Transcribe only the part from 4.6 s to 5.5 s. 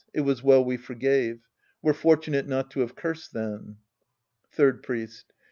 Priest.